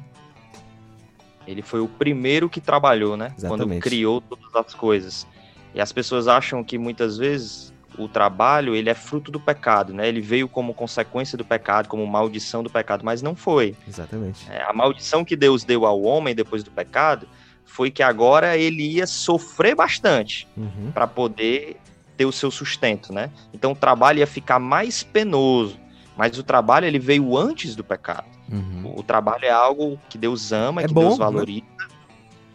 Ele 1.46 1.62
foi 1.62 1.82
o 1.82 1.88
primeiro 1.88 2.50
que 2.50 2.62
trabalhou, 2.62 3.18
né? 3.18 3.34
Exatamente. 3.38 3.68
Quando 3.68 3.82
criou 3.82 4.22
todas 4.22 4.56
as 4.56 4.74
coisas. 4.74 5.28
E 5.74 5.82
as 5.82 5.92
pessoas 5.92 6.28
acham 6.28 6.64
que 6.64 6.78
muitas 6.78 7.18
vezes 7.18 7.74
o 7.98 8.08
trabalho 8.08 8.76
ele 8.76 8.90
é 8.90 8.94
fruto 8.94 9.32
do 9.32 9.40
pecado, 9.40 9.94
né? 9.94 10.08
Ele 10.08 10.22
veio 10.22 10.48
como 10.48 10.74
consequência 10.74 11.38
do 11.38 11.44
pecado, 11.44 11.88
como 11.90 12.06
maldição 12.08 12.64
do 12.64 12.70
pecado, 12.70 13.04
mas 13.04 13.22
não 13.22 13.36
foi. 13.36 13.76
Exatamente. 13.88 14.50
É, 14.50 14.64
a 14.64 14.74
maldição 14.74 15.26
que 15.26 15.36
Deus 15.36 15.64
deu 15.64 15.86
ao 15.86 16.02
homem 16.02 16.34
depois 16.34 16.64
do 16.64 16.72
pecado 16.72 17.28
foi 17.66 17.92
que 17.92 18.02
agora 18.02 18.58
ele 18.58 18.84
ia 18.84 19.06
sofrer 19.06 19.76
bastante 19.76 20.48
uhum. 20.56 20.92
para 20.94 21.06
poder 21.08 21.78
ter 22.20 22.26
o 22.26 22.34
seu 22.34 22.52
sustento, 22.52 23.14
né? 23.14 23.30
Então 23.54 23.72
o 23.72 23.76
trabalho 23.76 24.20
ia 24.20 24.28
ficar 24.28 24.60
mais 24.60 25.04
penoso, 25.04 25.80
mas 26.18 26.38
o 26.38 26.44
trabalho 26.44 26.86
ele 26.86 27.00
veio 27.00 27.38
antes 27.38 27.78
do 27.78 27.84
pecado. 27.84 28.26
Uhum. 28.52 28.94
O, 28.98 29.02
trabalho 29.02 29.46
é 29.46 29.50
algo 29.50 29.98
que 30.10 30.18
Deus 30.18 30.52
ama, 30.52 30.82
é 30.82 30.88
que 30.88 30.94
bom, 30.94 31.02
Deus 31.02 31.18
né? 31.18 31.24
valoriza 31.24 31.66
né? 31.78 31.88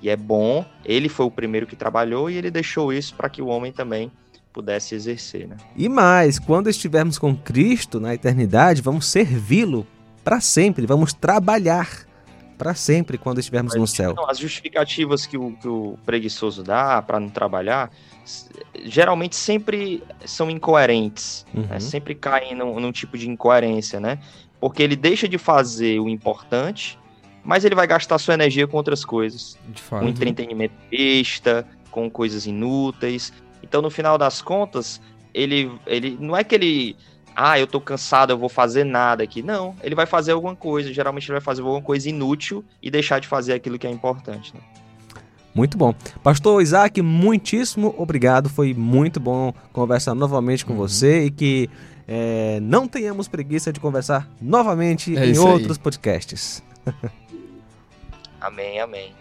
e 0.02 0.10
é 0.10 0.16
bom. 0.16 0.66
Ele 0.84 1.08
foi 1.08 1.24
o 1.24 1.30
primeiro 1.30 1.66
que 1.66 1.74
trabalhou 1.74 2.28
e 2.28 2.36
ele 2.36 2.50
deixou 2.50 2.92
isso 2.92 3.14
para 3.14 3.30
que 3.30 3.40
o 3.40 3.46
homem 3.46 3.72
também 3.72 4.12
pudesse 4.52 4.94
exercer, 4.94 5.48
né? 5.48 5.56
E 5.74 5.88
mais, 5.88 6.38
quando 6.38 6.68
estivermos 6.68 7.18
com 7.18 7.34
Cristo 7.34 7.98
na 7.98 8.12
eternidade, 8.12 8.82
vamos 8.82 9.06
servi-lo 9.06 9.86
para 10.22 10.42
sempre, 10.42 10.84
vamos 10.84 11.14
trabalhar 11.14 12.04
para 12.56 12.74
sempre 12.74 13.18
quando 13.18 13.38
estivermos 13.38 13.74
no 13.74 13.86
céu. 13.86 14.14
Não, 14.14 14.28
as 14.28 14.38
justificativas 14.38 15.26
que 15.26 15.36
o, 15.36 15.52
que 15.52 15.68
o 15.68 15.98
preguiçoso 16.04 16.62
dá 16.62 17.02
para 17.02 17.20
não 17.20 17.28
trabalhar, 17.28 17.90
geralmente 18.84 19.36
sempre 19.36 20.02
são 20.24 20.50
incoerentes, 20.50 21.44
né? 21.52 21.62
uhum. 21.62 21.68
né? 21.68 21.80
sempre 21.80 22.14
caem 22.14 22.54
num, 22.54 22.80
num, 22.80 22.92
tipo 22.92 23.18
de 23.18 23.28
incoerência, 23.28 24.00
né? 24.00 24.18
Porque 24.60 24.82
ele 24.82 24.96
deixa 24.96 25.28
de 25.28 25.36
fazer 25.36 26.00
o 26.00 26.08
importante, 26.08 26.98
mas 27.44 27.64
ele 27.64 27.74
vai 27.74 27.86
gastar 27.86 28.18
sua 28.18 28.34
energia 28.34 28.66
com 28.66 28.76
outras 28.76 29.04
coisas. 29.04 29.58
Com 29.88 30.08
entretenimento 30.08 30.74
besta, 30.90 31.66
com 31.90 32.08
coisas 32.10 32.46
inúteis. 32.46 33.32
Então, 33.62 33.82
no 33.82 33.90
final 33.90 34.16
das 34.16 34.40
contas, 34.40 35.00
ele, 35.34 35.70
ele 35.86 36.16
não 36.18 36.36
é 36.36 36.42
que 36.42 36.54
ele. 36.54 36.96
Ah, 37.36 37.58
eu 37.58 37.66
tô 37.66 37.80
cansado, 37.80 38.30
eu 38.30 38.38
vou 38.38 38.48
fazer 38.48 38.84
nada 38.84 39.24
aqui. 39.24 39.42
Não, 39.42 39.74
ele 39.82 39.94
vai 39.94 40.06
fazer 40.06 40.32
alguma 40.32 40.54
coisa. 40.54 40.92
Geralmente 40.92 41.24
ele 41.24 41.32
vai 41.32 41.40
fazer 41.40 41.62
alguma 41.62 41.82
coisa 41.82 42.08
inútil 42.08 42.64
e 42.80 42.90
deixar 42.90 43.18
de 43.18 43.26
fazer 43.26 43.54
aquilo 43.54 43.78
que 43.78 43.86
é 43.86 43.90
importante. 43.90 44.54
Né? 44.54 44.60
Muito 45.54 45.76
bom. 45.76 45.94
Pastor 46.22 46.62
Isaac, 46.62 47.00
muitíssimo 47.02 47.94
obrigado. 47.98 48.48
Foi 48.48 48.72
muito 48.72 49.18
bom 49.18 49.52
conversar 49.72 50.14
novamente 50.14 50.64
com 50.64 50.72
uhum. 50.72 50.78
você 50.78 51.24
e 51.24 51.30
que 51.30 51.70
é, 52.06 52.58
não 52.60 52.86
tenhamos 52.86 53.28
preguiça 53.28 53.72
de 53.72 53.80
conversar 53.80 54.28
novamente 54.40 55.16
é 55.16 55.26
em 55.26 55.38
outros 55.38 55.76
aí. 55.76 55.82
podcasts. 55.82 56.62
amém, 58.40 58.80
amém. 58.80 59.12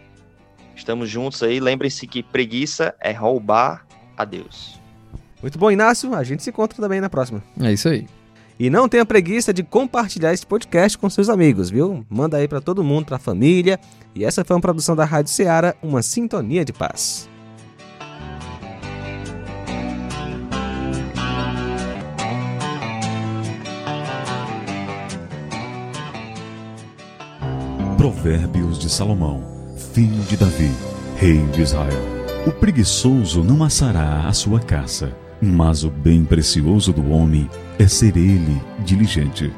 Estamos 0.75 1.10
juntos 1.10 1.41
aí. 1.41 1.60
Lembrem-se 1.60 2.08
que 2.08 2.22
preguiça 2.22 2.96
é 3.00 3.12
roubar 3.12 3.86
a 4.17 4.25
Deus. 4.25 4.83
Muito 5.43 5.59
bom, 5.59 5.69
Inácio. 5.69 6.15
A 6.15 6.23
gente 6.23 6.41
se 6.41 6.50
encontra 6.50 6.81
também 6.81 7.01
na 7.01 7.09
próxima. 7.09 7.43
É 7.59 7.71
isso 7.71 7.89
aí. 7.89 8.07
E 8.57 8.69
não 8.69 8.88
tenha 8.88 9.05
preguiça 9.05 9.53
de 9.53 9.62
compartilhar 9.62 10.33
esse 10.33 10.45
podcast 10.45 10.97
com 10.97 11.09
seus 11.09 11.27
amigos, 11.27 11.69
viu? 11.69 12.05
Manda 12.09 12.38
aí 12.38 12.47
para 12.47 12.62
todo 12.62 12.83
mundo, 12.83 13.07
para 13.07 13.17
a 13.17 13.19
família. 13.19 13.77
E 14.15 14.23
essa 14.23 14.45
foi 14.45 14.55
uma 14.55 14.62
produção 14.62 14.95
da 14.95 15.03
Rádio 15.03 15.31
Ceará, 15.31 15.75
uma 15.83 16.01
sintonia 16.01 16.63
de 16.63 16.71
paz. 16.71 17.29
Provérbios 27.97 28.79
de 28.79 28.89
Salomão, 28.89 29.43
filho 29.93 30.21
de 30.23 30.38
Davi, 30.38 30.71
rei 31.17 31.39
de 31.47 31.62
Israel. 31.62 32.01
O 32.45 32.51
preguiçoso 32.51 33.43
não 33.43 33.63
assará 33.63 34.27
a 34.27 34.33
sua 34.33 34.59
caça, 34.59 35.15
mas 35.43 35.83
o 35.83 35.89
bem 35.89 36.23
precioso 36.23 36.93
do 36.93 37.09
homem 37.12 37.50
é 37.77 37.88
ser 37.88 38.15
ele 38.17 38.62
diligente. 38.85 39.51